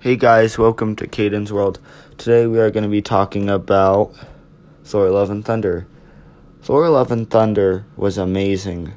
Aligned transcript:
Hey 0.00 0.14
guys, 0.14 0.56
welcome 0.56 0.94
to 0.94 1.08
Caden's 1.08 1.52
World. 1.52 1.80
Today 2.18 2.46
we 2.46 2.60
are 2.60 2.70
going 2.70 2.84
to 2.84 2.88
be 2.88 3.02
talking 3.02 3.50
about 3.50 4.14
Thor 4.84 5.10
Love 5.10 5.28
and 5.28 5.44
Thunder. 5.44 5.88
Thor 6.62 6.88
Love 6.88 7.10
and 7.10 7.28
Thunder 7.28 7.84
was 7.96 8.16
amazing. 8.16 8.92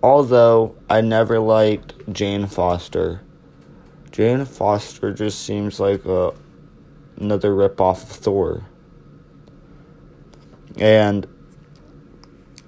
Although 0.00 0.76
I 0.88 1.00
never 1.00 1.40
liked 1.40 1.94
Jane 2.12 2.46
Foster. 2.46 3.20
Jane 4.12 4.44
Foster 4.44 5.12
just 5.12 5.42
seems 5.42 5.80
like 5.80 6.04
a, 6.04 6.32
another 7.16 7.50
ripoff 7.50 8.04
of 8.04 8.10
Thor. 8.10 8.64
And 10.78 11.26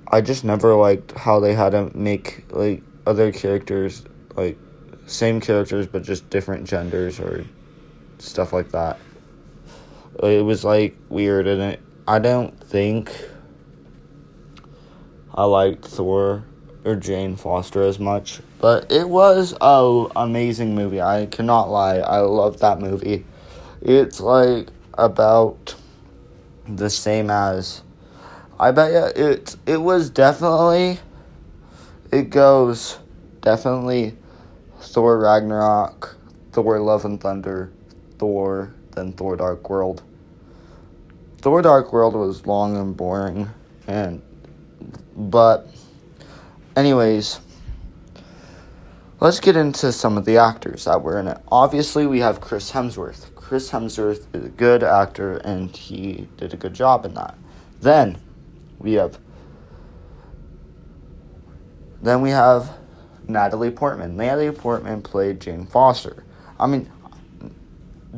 I 0.08 0.22
just 0.22 0.42
never 0.42 0.74
liked 0.74 1.12
how 1.12 1.38
they 1.38 1.54
had 1.54 1.70
to 1.70 1.96
make 1.96 2.52
like 2.52 2.82
other 3.06 3.30
characters 3.30 4.02
like 4.34 4.58
same 5.06 5.40
characters 5.40 5.86
but 5.86 6.02
just 6.02 6.28
different 6.30 6.66
genders 6.66 7.20
or 7.20 7.44
stuff 8.18 8.52
like 8.52 8.70
that. 8.70 8.98
It 10.22 10.44
was 10.44 10.64
like 10.64 10.96
weird 11.08 11.46
and 11.46 11.62
it, 11.62 11.80
I 12.06 12.18
don't 12.18 12.58
think 12.62 13.10
I 15.34 15.44
liked 15.44 15.84
Thor 15.84 16.44
or 16.84 16.96
Jane 16.96 17.36
Foster 17.36 17.82
as 17.82 17.98
much, 17.98 18.40
but 18.60 18.92
it 18.92 19.08
was 19.08 19.54
a 19.60 20.06
amazing 20.14 20.74
movie. 20.74 21.00
I 21.00 21.26
cannot 21.26 21.70
lie. 21.70 21.96
I 21.96 22.18
love 22.18 22.60
that 22.60 22.78
movie. 22.78 23.24
It's 23.80 24.20
like 24.20 24.68
about 24.96 25.74
the 26.68 26.88
same 26.88 27.30
as 27.30 27.82
I 28.58 28.70
bet 28.70 28.92
you 28.92 29.24
it 29.24 29.56
it 29.66 29.76
was 29.78 30.10
definitely 30.10 31.00
it 32.12 32.30
goes 32.30 32.98
definitely 33.40 34.16
Thor 34.84 35.18
Ragnarok, 35.18 36.16
Thor 36.52 36.78
Love 36.80 37.04
and 37.04 37.20
Thunder, 37.20 37.72
Thor, 38.18 38.72
then 38.92 39.12
Thor 39.12 39.36
Dark 39.36 39.68
World. 39.68 40.02
Thor 41.38 41.62
Dark 41.62 41.92
World 41.92 42.14
was 42.14 42.46
long 42.46 42.76
and 42.76 42.96
boring 42.96 43.48
and 43.86 44.22
but 45.16 45.68
anyways 46.76 47.40
let's 49.20 49.40
get 49.40 49.56
into 49.56 49.92
some 49.92 50.16
of 50.16 50.24
the 50.24 50.38
actors 50.38 50.84
that 50.84 51.02
were 51.02 51.18
in 51.18 51.28
it. 51.28 51.38
Obviously 51.50 52.06
we 52.06 52.20
have 52.20 52.40
Chris 52.40 52.72
Hemsworth. 52.72 53.34
Chris 53.34 53.70
Hemsworth 53.70 54.26
is 54.34 54.44
a 54.44 54.48
good 54.48 54.82
actor 54.82 55.36
and 55.38 55.74
he 55.74 56.28
did 56.36 56.54
a 56.54 56.56
good 56.56 56.74
job 56.74 57.04
in 57.04 57.14
that. 57.14 57.36
Then 57.80 58.18
we 58.78 58.94
have 58.94 59.18
then 62.02 62.20
we 62.22 62.30
have 62.30 62.70
Natalie 63.28 63.70
Portman. 63.70 64.16
Natalie 64.16 64.50
Portman 64.50 65.02
played 65.02 65.40
Jane 65.40 65.66
Foster. 65.66 66.24
I 66.58 66.66
mean, 66.66 66.90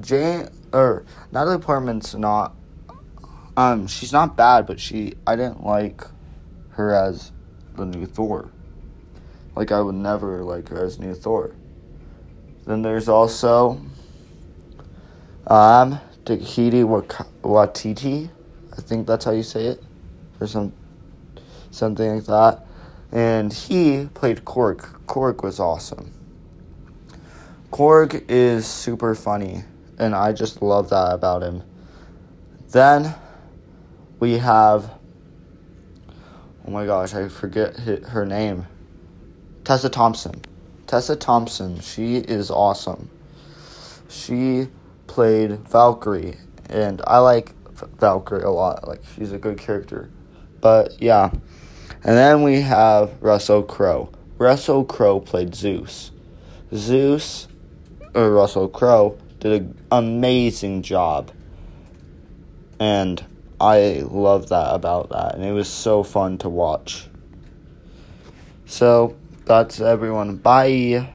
Jane 0.01 0.49
or 0.73 1.05
Natalie 1.33 1.59
Portman's 1.59 2.15
not. 2.15 2.55
Um, 3.57 3.87
she's 3.87 4.13
not 4.13 4.37
bad, 4.37 4.67
but 4.67 4.79
she 4.79 5.15
I 5.27 5.37
didn't 5.37 5.65
like 5.65 6.03
her 6.71 6.95
as 6.95 7.33
the 7.77 7.87
new 7.87 8.07
Thor. 8.07 8.51
Like 9.55 9.73
I 9.73 9.81
would 9.81 9.95
never 9.95 10.45
like 10.45 10.69
her 10.69 10.85
as 10.85 10.99
new 10.99 11.15
Thor. 11.15 11.55
Then 12.67 12.83
there's 12.83 13.09
also 13.09 13.81
um 15.47 16.01
Tahiti 16.25 16.83
Watiti. 16.83 18.31
I 18.73 18.81
think 18.83 19.07
that's 19.07 19.25
how 19.25 19.31
you 19.31 19.43
say 19.43 19.67
it, 19.67 19.83
or 20.41 20.47
some 20.47 20.73
something 21.71 22.17
like 22.17 22.25
that 22.27 22.66
and 23.13 23.53
he 23.53 24.09
played 24.15 24.45
Korg. 24.45 24.81
Korg 25.07 25.43
was 25.43 25.61
awesome. 25.61 26.13
Korg 27.71 28.25
is 28.29 28.67
super 28.67 29.15
funny, 29.15 29.65
and 29.99 30.15
I 30.15 30.33
just 30.33 30.63
love 30.63 30.91
that 30.91 31.13
about 31.13 31.43
him. 31.43 31.63
Then 32.71 33.15
we 34.19 34.39
have, 34.39 34.91
oh 36.67 36.71
my 36.71 36.87
gosh, 36.87 37.15
I 37.15 37.29
forget 37.29 37.77
her 37.77 38.25
name. 38.25 38.67
Tessa 39.65 39.89
Thompson. 39.89 40.41
Tessa 40.87 41.17
Thompson, 41.17 41.81
she 41.81 42.17
is 42.17 42.51
awesome. 42.51 43.11
She 44.09 44.69
played 45.07 45.59
Valkyrie, 45.69 46.37
and 46.71 47.03
I 47.07 47.19
like 47.19 47.53
Valkyrie 47.99 48.45
a 48.45 48.51
lot. 48.51 48.87
Like, 48.87 49.03
she's 49.15 49.33
a 49.33 49.39
good 49.39 49.59
character. 49.59 50.09
But 50.61 51.01
yeah. 51.03 51.31
And 52.07 52.17
then 52.17 52.45
we 52.45 52.61
have 52.61 53.21
Russell 53.21 53.65
Crowe. 53.65 54.09
Russell 54.39 54.85
Crowe 54.85 55.19
played 55.19 55.57
Zeus. 55.57 56.13
Zeus, 56.73 57.49
or 58.15 58.31
Russell 58.31 58.69
Crowe, 58.69 59.19
did 59.41 59.61
an 59.61 59.79
amazing 59.91 60.83
job. 60.83 61.33
And 62.79 63.25
I 63.61 64.05
love 64.07 64.51
that 64.51 64.73
about 64.73 65.09
that. 65.09 65.35
And 65.35 65.45
it 65.45 65.51
was 65.51 65.69
so 65.69 66.05
fun 66.05 66.39
to 66.39 66.49
watch. 66.49 67.09
So, 68.67 69.17
that's 69.45 69.81
everyone. 69.81 70.37
Bye. 70.37 71.05